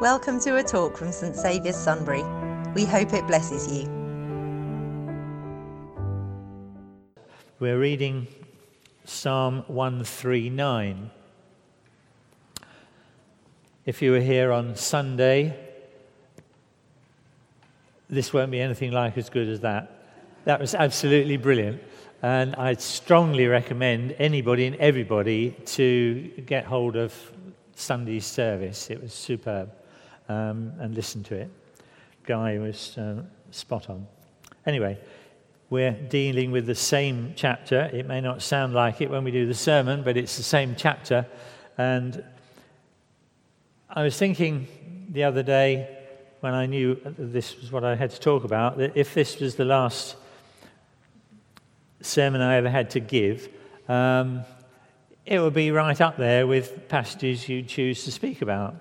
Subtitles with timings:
[0.00, 2.22] Welcome to a talk from St Saviour's Sunbury.
[2.72, 3.84] We hope it blesses you.
[7.58, 8.26] We're reading
[9.04, 11.10] Psalm 139.
[13.84, 15.54] If you were here on Sunday,
[18.08, 20.02] this won't be anything like as good as that.
[20.46, 21.82] That was absolutely brilliant.
[22.22, 27.14] And I'd strongly recommend anybody and everybody to get hold of
[27.74, 28.88] Sunday's service.
[28.88, 29.72] It was superb
[30.30, 31.50] um, and listen to it.
[32.24, 34.06] Guy was uh, spot on.
[34.64, 34.96] Anyway,
[35.70, 37.90] we're dealing with the same chapter.
[37.92, 40.76] It may not sound like it when we do the sermon, but it's the same
[40.76, 41.26] chapter.
[41.76, 42.22] And
[43.88, 44.68] I was thinking
[45.08, 45.98] the other day
[46.40, 49.56] when I knew this was what I had to talk about that if this was
[49.56, 50.14] the last
[52.02, 53.48] sermon I ever had to give,
[53.88, 54.44] um,
[55.26, 58.76] it would be right up there with passages you choose to speak about.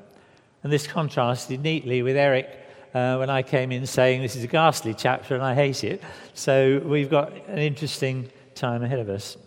[0.63, 2.59] And this contrasted neatly with Eric
[2.93, 6.01] uh, when I came in saying this is a ghastly chapter and I hate it.
[6.33, 9.37] So we've got an interesting time ahead of us.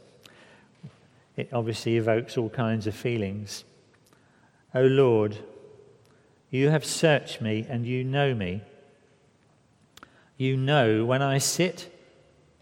[1.37, 3.65] It obviously evokes all kinds of feelings.
[4.75, 5.39] O oh Lord,
[6.51, 8.63] you have searched me and you know me.
[10.37, 11.93] You know when I sit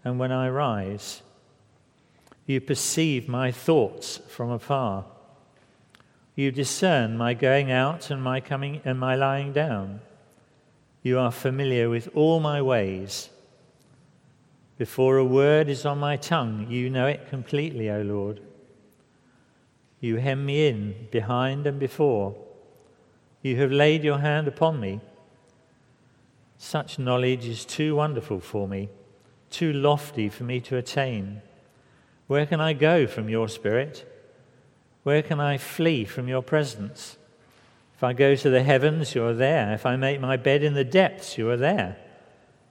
[0.05, 1.23] and when I rise.
[2.47, 5.05] You perceive my thoughts from afar.
[6.35, 10.01] You discern my going out and my coming and my lying down.
[11.03, 13.31] You are familiar with all my ways.
[14.79, 18.41] Before a word is on my tongue, you know it completely, O Lord.
[20.01, 22.35] You hem me in behind and before.
[23.43, 25.01] You have laid your hand upon me.
[26.57, 28.89] Such knowledge is too wonderful for me,
[29.51, 31.43] too lofty for me to attain.
[32.27, 34.10] Where can I go from your spirit?
[35.03, 37.17] Where can I flee from your presence?
[37.97, 39.73] If I go to the heavens, you are there.
[39.73, 41.97] If I make my bed in the depths, you are there.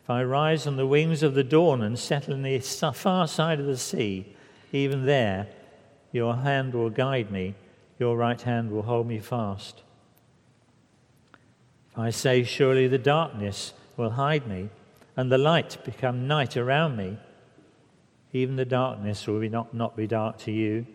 [0.03, 3.59] If I rise on the wings of the dawn and settle in the far side
[3.59, 4.35] of the sea,
[4.71, 5.47] even there,
[6.11, 7.53] your hand will guide me,
[7.99, 9.83] your right hand will hold me fast.
[11.91, 14.69] If I say, Surely the darkness will hide me,
[15.15, 17.17] and the light become night around me,
[18.33, 20.85] even the darkness will be not, not be dark to you.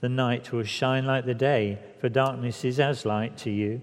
[0.00, 3.82] The night will shine like the day, for darkness is as light to you.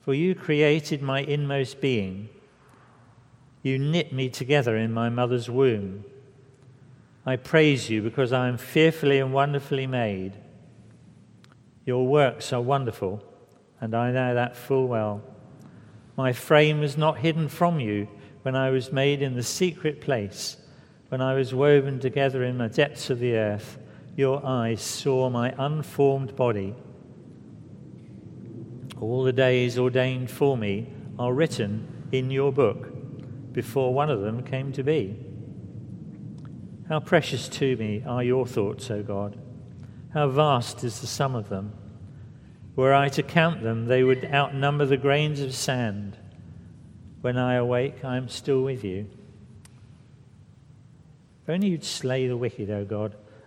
[0.00, 2.28] For you created my inmost being.
[3.62, 6.04] You knit me together in my mother's womb.
[7.24, 10.34] I praise you because I am fearfully and wonderfully made.
[11.86, 13.24] Your works are wonderful,
[13.80, 15.22] and I know that full well.
[16.16, 18.08] My frame was not hidden from you
[18.42, 20.56] when I was made in the secret place,
[21.08, 23.78] when I was woven together in the depths of the earth
[24.16, 26.74] your eyes saw my unformed body.
[29.00, 32.90] All the days ordained for me are written in your book
[33.52, 35.16] before one of them came to be.
[36.88, 39.38] How precious to me are your thoughts, O God.
[40.12, 41.72] How vast is the sum of them.
[42.76, 46.18] Were I to count them, they would outnumber the grains of sand.
[47.22, 49.08] When I awake, I am still with you.
[51.42, 53.16] If only you'd slay the wicked, O God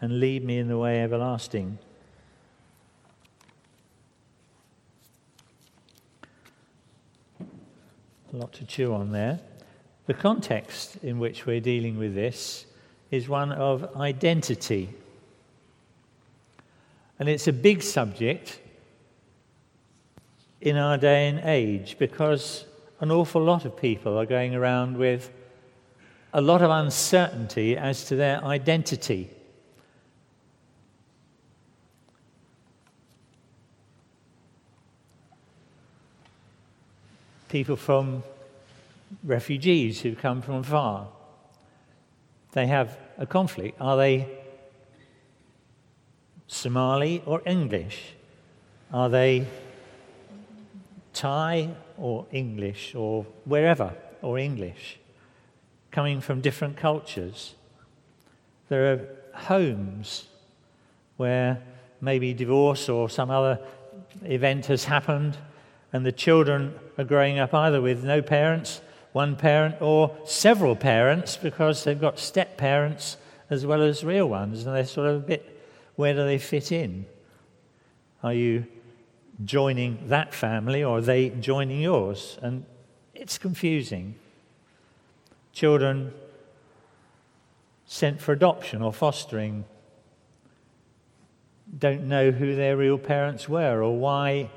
[0.00, 1.78] and lead me in the way everlasting.
[8.32, 9.40] A lot to chew on there.
[10.06, 12.66] The context in which we're dealing with this
[13.10, 14.88] is one of identity.
[17.18, 18.60] And it's a big subject
[20.60, 22.64] in our day and age because
[23.00, 25.30] an awful lot of people are going around with
[26.32, 29.30] a lot of uncertainty as to their identity.
[37.50, 38.22] People from
[39.24, 41.08] refugees who come from far.
[42.52, 43.80] They have a conflict.
[43.80, 44.28] Are they
[46.46, 48.14] Somali or English?
[48.92, 49.46] Are they
[51.12, 54.98] Thai or English or wherever or English?
[55.90, 57.54] Coming from different cultures.
[58.68, 59.00] There are
[59.34, 60.28] homes
[61.16, 61.60] where
[62.00, 63.58] maybe divorce or some other
[64.24, 65.36] event has happened
[65.92, 68.80] And the children are growing up either with no parents,
[69.12, 73.16] one parent, or several parents because they've got step parents
[73.48, 74.64] as well as real ones.
[74.64, 75.60] And they're sort of a bit,
[75.96, 77.06] where do they fit in?
[78.22, 78.66] Are you
[79.44, 82.38] joining that family or are they joining yours?
[82.42, 82.64] And
[83.14, 84.14] it's confusing.
[85.52, 86.12] Children
[87.86, 89.64] sent for adoption or fostering
[91.78, 94.50] don't know who their real parents were or why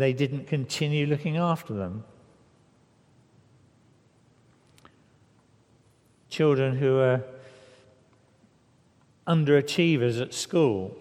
[0.00, 2.04] they didn't continue looking after them.
[6.28, 7.22] Children who are
[9.26, 10.96] underachievers at school,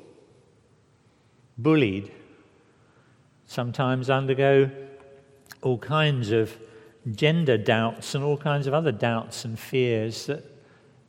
[1.58, 2.12] bullied,
[3.46, 4.70] sometimes undergo
[5.62, 6.58] all kinds of
[7.12, 10.44] gender doubts and all kinds of other doubts and fears that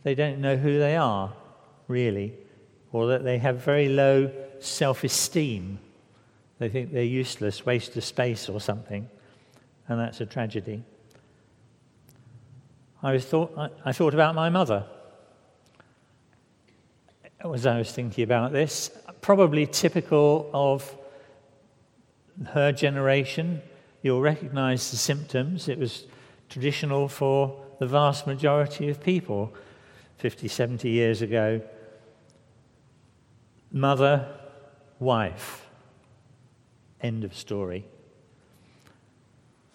[0.03, 1.33] they don't know who they are,
[1.89, 2.35] really,
[2.93, 5.79] or that they have very low self esteem.
[6.61, 9.09] They think they're useless, waste of space, or something,
[9.89, 10.85] and that's a tragedy.
[13.03, 14.85] I, thought, I, I thought about my mother
[17.43, 18.91] as I was thinking about this.
[19.23, 20.95] Probably typical of
[22.49, 23.63] her generation.
[24.03, 25.67] You'll recognize the symptoms.
[25.67, 26.05] It was
[26.51, 29.55] traditional for the vast majority of people
[30.19, 31.63] 50, 70 years ago.
[33.73, 34.29] Mother,
[34.99, 35.70] wife.
[37.03, 37.85] End of story.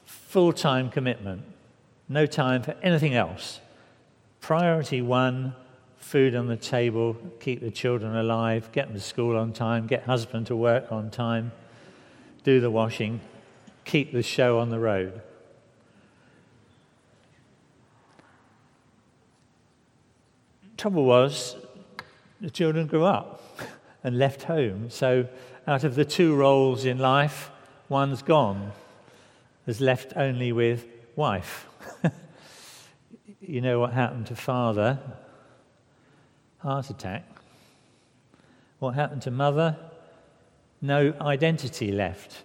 [0.05, 1.43] Full time commitment.
[2.07, 3.59] No time for anything else.
[4.41, 5.55] Priority one
[6.05, 10.03] food on the table, keep the children alive, get them to school on time, get
[10.03, 11.51] husband to work on time,
[12.43, 13.19] do the washing,
[13.85, 15.19] keep the show on the road.
[20.77, 21.55] Trouble was,
[22.39, 23.41] the children grew up
[24.03, 24.91] and left home.
[24.91, 25.27] So,
[25.67, 27.49] out of the two roles in life,
[27.89, 28.71] one's gone.
[29.65, 30.85] There's left only with
[31.15, 31.67] wife.
[33.41, 34.99] you know what happened to father?
[36.59, 37.25] Heart attack.
[38.79, 39.77] What happened to mother?
[40.81, 42.43] No identity left.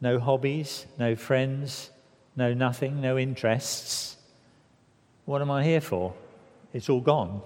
[0.00, 1.90] No hobbies, no friends,
[2.36, 4.16] no nothing, no interests.
[5.24, 6.14] What am I here for?
[6.72, 7.40] It's all gone.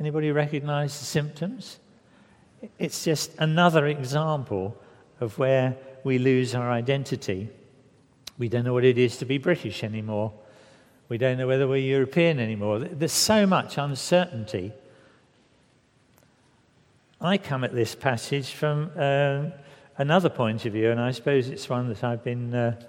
[0.00, 1.78] Anybody recognize the symptoms?
[2.78, 4.76] It's just another example
[5.20, 7.48] of where we lose our identity.
[8.38, 10.32] We don't know what it is to be British anymore.
[11.08, 12.78] We don't know whether we're European anymore.
[12.80, 14.72] There's so much uncertainty.
[17.20, 19.50] I come at this passage from uh,
[19.96, 22.80] another point of view, and I suppose it's one that I've been uh,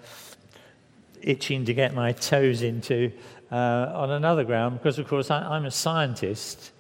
[1.22, 3.12] itching to get my toes into
[3.52, 6.72] uh, on another ground, because, of course, I, I'm a scientist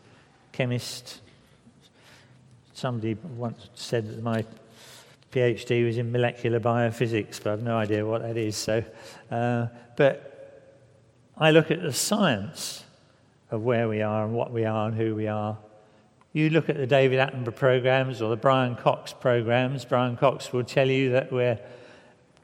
[0.52, 1.22] chemist.
[2.76, 4.44] Somebody once said that my
[5.32, 8.58] PhD was in molecular biophysics, but I've no idea what that is.
[8.58, 8.84] So,
[9.32, 10.76] uh, but
[11.38, 12.84] I look at the science
[13.50, 15.58] of where we are and what we are and who we are.
[16.34, 19.86] You look at the David Attenborough programs or the Brian Cox programs.
[19.86, 21.58] Brian Cox will tell you that we're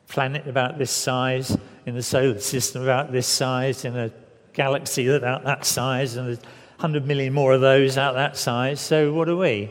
[0.08, 4.10] planet about this size in the solar system about this size in a
[4.54, 8.80] galaxy about that size and 100 million more of those out that size.
[8.80, 9.70] So what are we?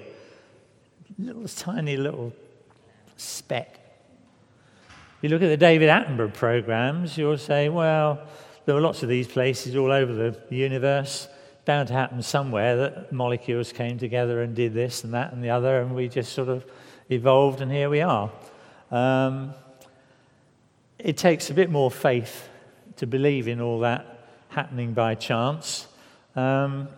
[1.20, 2.32] Little tiny little
[3.16, 3.78] speck.
[5.20, 8.26] You look at the David Attenborough programs, you'll say, well,
[8.64, 11.28] there are lots of these places all over the universe.
[11.66, 15.50] Bound to happen somewhere that molecules came together and did this and that and the
[15.50, 16.64] other, and we just sort of
[17.10, 18.30] evolved, and here we are.
[18.90, 19.52] Um,
[20.98, 22.48] it takes a bit more faith
[22.96, 25.86] to believe in all that happening by chance.
[26.34, 26.88] Um,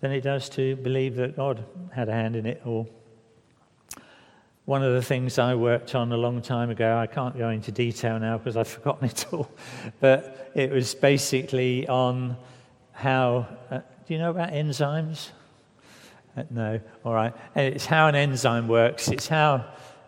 [0.00, 2.88] than it does to believe that God had a hand in it all.
[4.66, 7.70] One of the things I worked on a long time ago, I can't go into
[7.70, 9.48] detail now because I've forgotten it all,
[10.00, 12.36] but it was basically on
[12.90, 13.46] how.
[13.70, 15.30] Uh, do you know about enzymes?
[16.36, 17.32] Uh, no, all right.
[17.54, 19.06] It's how an enzyme works.
[19.06, 19.66] It's how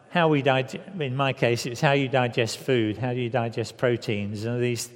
[0.08, 0.84] how we digest.
[0.98, 2.98] In my case, it's how you digest food.
[2.98, 4.44] How do you digest proteins?
[4.44, 4.90] And these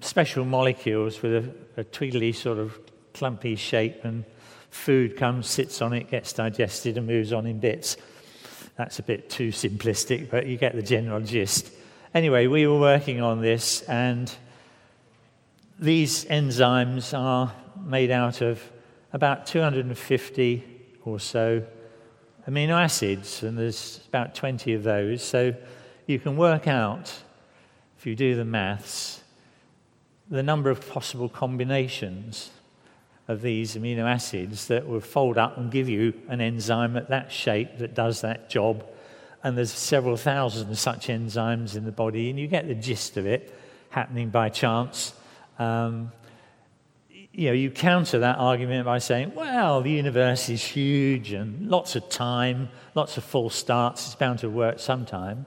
[0.00, 1.32] special molecules with
[1.76, 2.76] a, a tweedly sort of
[3.12, 4.24] clumpy shape, and
[4.70, 7.96] food comes, sits on it, gets digested, and moves on in bits.
[8.76, 11.70] That's a bit too simplistic, but you get the general gist.
[12.12, 14.34] Anyway, we were working on this, and
[15.78, 17.52] these enzymes are
[17.84, 18.62] made out of
[19.12, 20.64] about 250
[21.04, 21.64] or so
[22.48, 25.22] amino acids, and there's about 20 of those.
[25.22, 25.54] So
[26.06, 27.12] you can work out,
[27.98, 29.22] if you do the maths,
[30.28, 32.50] the number of possible combinations
[33.28, 37.32] of these amino acids that will fold up and give you an enzyme at that
[37.32, 38.84] shape that does that job
[39.44, 43.26] and there's several thousand such enzymes in the body, and you get the gist of
[43.26, 43.54] it
[43.90, 45.12] happening by chance.
[45.58, 46.10] Um,
[47.10, 51.94] you know, you counter that argument by saying, well, the universe is huge and lots
[51.94, 55.44] of time, lots of false starts, it's bound to work sometime.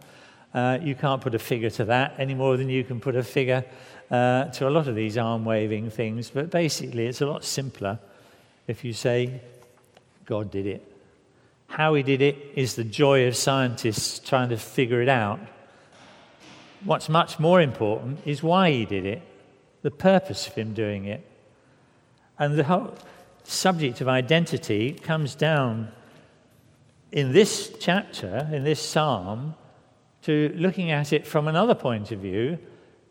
[0.54, 3.24] Uh, you can't put a figure to that any more than you can put a
[3.24, 3.63] figure
[4.10, 6.30] uh, to a lot of these arm waving things.
[6.30, 8.00] But basically, it's a lot simpler
[8.68, 9.42] if you say,
[10.25, 10.94] God did it.
[11.68, 15.39] How he did it is the joy of scientists trying to figure it out.
[16.84, 19.22] What's much more important is why he did it,
[19.82, 21.25] the purpose of him doing it.
[22.39, 22.94] And the whole
[23.44, 25.92] subject of identity comes down
[27.12, 29.56] in this chapter, in this psalm,
[30.28, 32.60] to looking at it from another point of view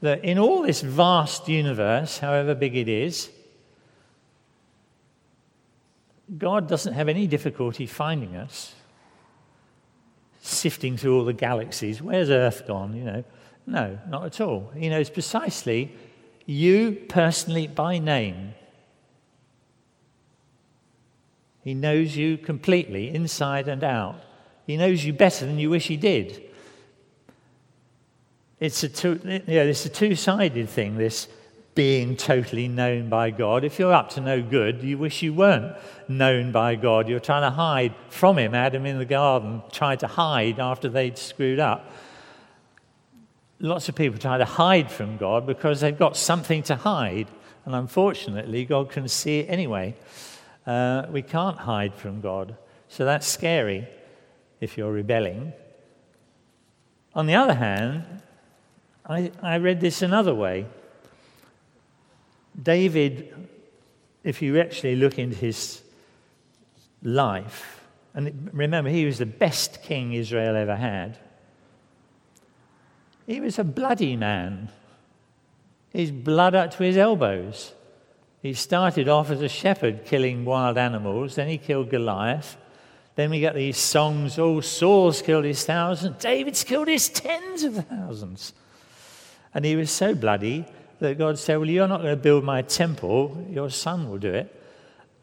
[0.03, 3.31] that in all this vast universe, however big it is,
[6.37, 8.75] God doesn't have any difficulty finding us,
[10.43, 12.03] sifting through all the galaxies.
[12.03, 12.95] Where's Earth gone?
[12.95, 13.25] You know,
[13.67, 14.71] no, not at all.
[14.77, 15.93] He knows precisely
[16.45, 18.53] you personally by name.
[21.65, 24.17] He knows you completely, inside and out.
[24.67, 26.43] He knows you better than you wish he did.
[28.59, 31.29] It's a, two, know, it's a two-sided thing, this
[31.75, 33.65] being totally known by God.
[33.65, 35.77] If you're up to no good, you wish you weren't
[36.09, 37.07] known by God.
[37.07, 38.55] You're trying to hide from him.
[38.55, 41.93] Adam in the garden tried to hide after they'd screwed up.
[43.61, 47.29] Lots of people try to hide from God because they've got something to hide.
[47.67, 49.97] And unfortunately, God can see it anyway.
[50.67, 52.57] Uh, we can't hide from God.
[52.89, 53.87] So that's scary
[54.63, 55.53] if you're rebelling.
[57.15, 58.23] On the other hand,
[59.09, 60.67] I, I read this another way.
[62.61, 63.49] David,
[64.25, 65.83] if you actually look into his
[67.03, 67.81] life,
[68.15, 71.19] and remember, he was the best king Israel ever had.
[73.27, 74.71] He was a bloody man.
[75.91, 77.73] His blood up to his elbows.
[78.43, 82.57] He started off as a shepherd killing wild animals, then he killed Goliath.
[83.15, 87.75] Then we get these songs, oh, Saul's killed his thousands, David's killed his tens of
[87.87, 88.53] thousands.
[89.57, 90.67] And he was so bloody
[91.01, 94.35] that God said, Well, you're not going to build my temple, your son will do
[94.35, 94.55] it.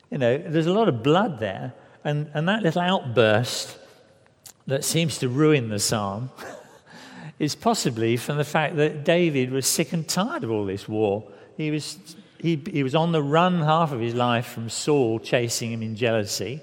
[0.10, 1.74] You know, there's a lot of blood there.
[2.04, 3.78] And, and that little outburst
[4.66, 6.32] that seems to ruin the psalm
[7.40, 11.32] is possibly from the fact that David was sick and tired of all this war.
[11.56, 15.72] He was he, he was on the run half of his life from Saul chasing
[15.72, 16.60] him in jealousy.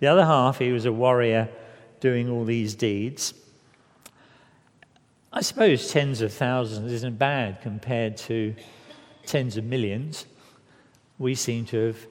[0.00, 1.48] The other half, he was a warrior
[1.98, 3.32] doing all these deeds.
[5.36, 8.54] I suppose tens of thousands isn't bad compared to
[9.26, 10.24] tens of millions.
[11.18, 12.06] We seem to have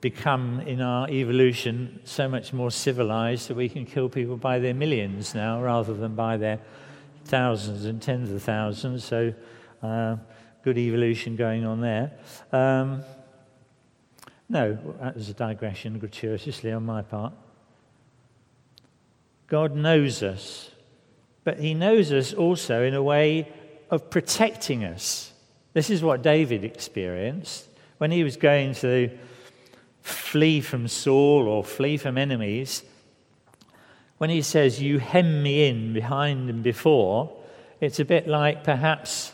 [0.00, 4.74] become, in our evolution, so much more civilized that we can kill people by their
[4.74, 6.58] millions now rather than by their
[7.26, 9.04] thousands and tens of thousands.
[9.04, 9.32] So,
[9.80, 10.16] uh,
[10.64, 12.10] good evolution going on there.
[12.50, 13.04] Um,
[14.48, 17.32] no, that was a digression gratuitously on my part.
[19.46, 20.72] God knows us,
[21.46, 23.48] but He knows us also in a way
[23.88, 25.32] of protecting us.
[25.74, 29.16] This is what David experienced when he was going to
[30.02, 32.82] flee from Saul or flee from enemies.
[34.18, 37.30] When he says, You hem me in behind and before,
[37.80, 39.32] it's a bit like perhaps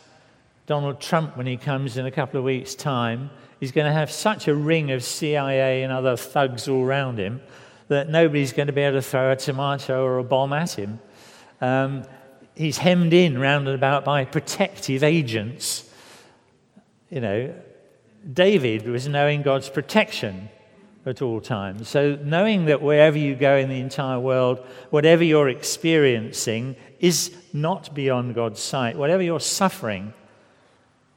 [0.66, 3.30] Donald Trump, when he comes in a couple of weeks' time,
[3.62, 7.40] He's going to have such a ring of CIA and other thugs all around him
[7.86, 10.98] that nobody's going to be able to throw a tomato or a bomb at him.
[11.62, 12.02] Um,
[12.54, 15.90] he's hemmed in round and about by protective agents.
[17.08, 17.54] You know,
[18.30, 20.50] David was knowing God's protection
[21.06, 21.88] at all times.
[21.88, 24.58] So, knowing that wherever you go in the entire world,
[24.90, 30.12] whatever you're experiencing is not beyond God's sight, whatever you're suffering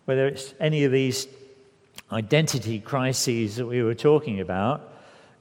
[0.06, 1.28] whether it's any of these
[2.12, 4.94] identity crises that we were talking about,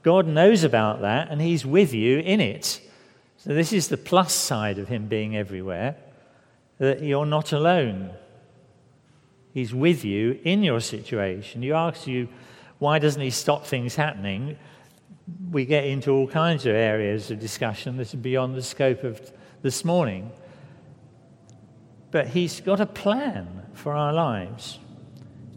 [0.03, 2.81] God knows about that and He's with you in it.
[3.45, 5.95] So, this is the plus side of Him being everywhere
[6.79, 8.09] that you're not alone.
[9.53, 11.61] He's with you in your situation.
[11.61, 12.27] You ask you,
[12.79, 14.57] why doesn't He stop things happening?
[15.51, 19.31] We get into all kinds of areas of discussion that are beyond the scope of
[19.61, 20.31] this morning.
[22.09, 24.79] But He's got a plan for our lives.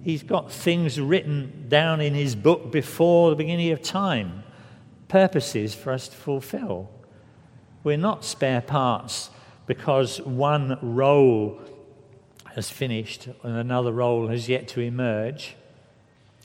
[0.04, 4.42] He's got things written down in His book before the beginning of time,
[5.08, 6.90] purposes for us to fulfill.
[7.88, 9.30] We're not spare parts
[9.66, 11.58] because one role
[12.54, 15.56] has finished and another role has yet to emerge.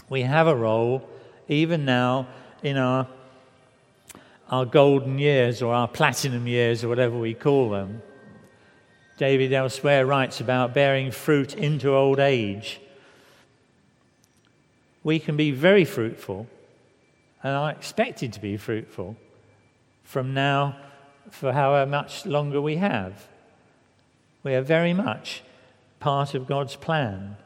[0.08, 1.06] We have a role
[1.50, 2.30] even now
[2.64, 3.10] in our
[4.50, 8.02] our golden years or our platinum years or whatever we call them.
[9.18, 12.80] David elsewhere writes about bearing fruit into old age.
[15.04, 16.48] We can be very fruitful,
[17.44, 19.18] and are expected to be fruitful
[20.06, 20.78] from now
[21.32, 23.28] for however much longer we have.
[24.44, 25.44] We are very much
[26.00, 27.38] part of God's plan.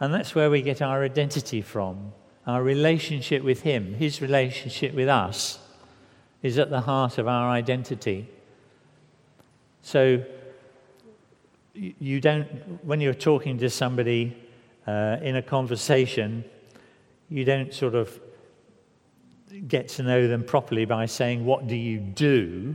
[0.00, 2.12] And that's where we get our identity from.
[2.46, 5.58] Our relationship with Him, His relationship with us,
[6.42, 8.26] is at the heart of our identity.
[9.82, 10.24] So,
[11.74, 12.46] you don't,
[12.84, 14.36] when you're talking to somebody
[14.86, 16.44] uh, in a conversation,
[17.28, 18.18] you don't sort of
[19.68, 22.74] get to know them properly by saying, What do you do?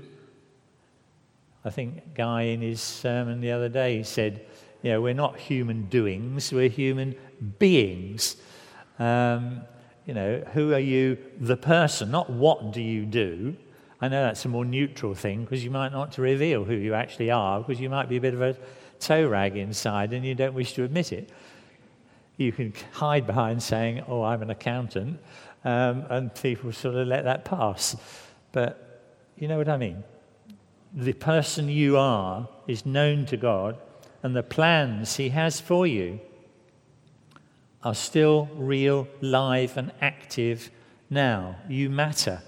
[1.66, 4.46] I think Guy in his sermon the other day said,
[4.84, 7.16] You know, we're not human doings, we're human
[7.58, 8.38] beings.
[9.00, 9.62] Um,
[10.06, 13.56] you know, who are you, the person, not what do you do.
[14.00, 16.76] I know that's a more neutral thing because you might not want to reveal who
[16.76, 18.56] you actually are because you might be a bit of a
[19.00, 21.32] toe rag inside and you don't wish to admit it.
[22.38, 25.20] You can hide behind saying, Oh, I'm an accountant,
[25.64, 27.96] um, and people sort of let that pass.
[28.52, 29.02] But
[29.38, 30.04] you know what I mean?
[30.96, 33.78] The person you are is known to God,
[34.24, 36.22] and the plans He has for you
[37.84, 40.72] are still real, live, and active
[41.10, 41.58] now.
[41.68, 42.42] You matter.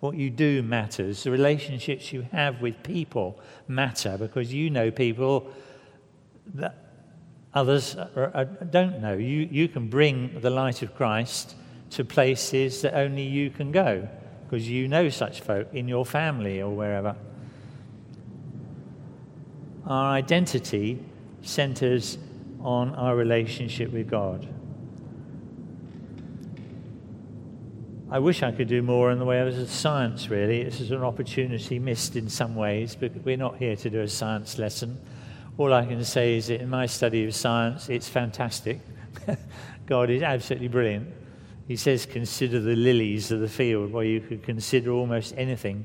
[0.00, 1.24] What you do matters.
[1.24, 3.38] The relationships you have with people
[3.68, 5.50] matter because you know people
[6.54, 6.74] that
[7.52, 9.12] others are, are, don't know.
[9.12, 11.54] You, you can bring the light of Christ
[11.90, 14.08] to places that only you can go
[14.44, 17.14] because you know such folk in your family or wherever.
[19.86, 21.02] Our identity
[21.42, 22.18] centers
[22.60, 24.46] on our relationship with God.
[28.12, 30.64] I wish I could do more in the way of science, really.
[30.64, 34.08] This is an opportunity missed in some ways, but we're not here to do a
[34.08, 35.00] science lesson.
[35.58, 38.80] All I can say is that in my study of science, it's fantastic.
[39.86, 41.08] God is absolutely brilliant.
[41.68, 45.84] He says, Consider the lilies of the field, where you could consider almost anything.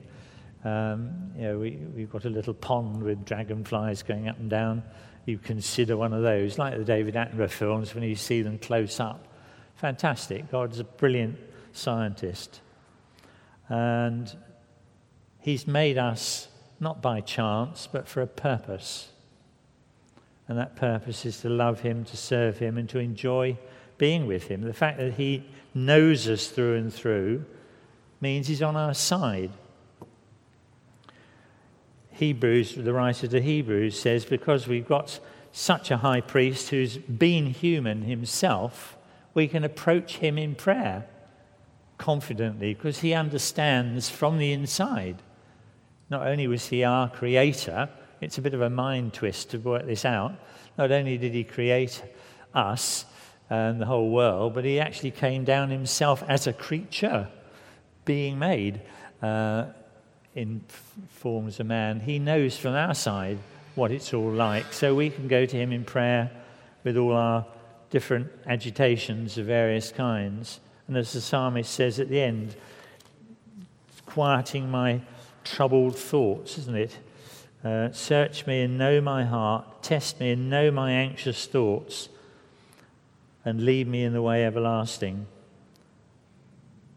[0.65, 4.83] Um, you know, we, we've got a little pond with dragonflies going up and down.
[5.25, 8.99] You consider one of those, like the David Attenborough films, when you see them close
[8.99, 9.27] up.
[9.75, 10.49] Fantastic.
[10.51, 11.37] God's a brilliant
[11.71, 12.61] scientist.
[13.69, 14.35] And
[15.39, 16.47] he's made us
[16.79, 19.09] not by chance, but for a purpose.
[20.47, 23.57] And that purpose is to love him, to serve him, and to enjoy
[23.97, 24.61] being with him.
[24.61, 25.43] The fact that he
[25.75, 27.45] knows us through and through
[28.19, 29.51] means he's on our side.
[32.15, 35.19] Hebrews, the writer to Hebrews says, because we've got
[35.51, 38.97] such a high priest who's been human himself,
[39.33, 41.05] we can approach him in prayer
[41.97, 45.21] confidently because he understands from the inside.
[46.09, 47.89] Not only was he our creator,
[48.21, 50.33] it's a bit of a mind twist to work this out.
[50.77, 52.01] Not only did he create
[52.53, 53.05] us
[53.49, 57.27] and the whole world, but he actually came down himself as a creature
[58.05, 58.81] being made
[59.21, 59.65] uh,
[60.35, 62.01] in f- form as a man.
[62.01, 63.39] He knows from our side
[63.73, 64.73] what it's all like.
[64.73, 66.29] So we can go to him in prayer
[66.83, 67.45] with all our
[67.89, 70.59] different agitations of various kinds.
[70.87, 72.55] And as the psalmist says at the end,
[74.05, 75.01] quieting my
[75.43, 76.97] troubled thoughts, isn't it?
[77.63, 82.09] Uh, search me and know my heart, test me and know my anxious thoughts,
[83.43, 85.25] and lead me in the way everlasting.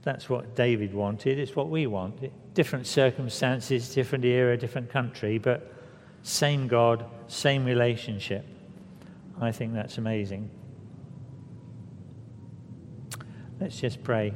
[0.08, 1.38] That's what David wanted.
[1.38, 2.32] It's what we want.
[2.54, 5.70] Different circumstances, different era, different country, but
[6.22, 8.46] same God, same relationship.
[9.38, 10.48] I think that's amazing.
[13.60, 14.32] Let's just pray.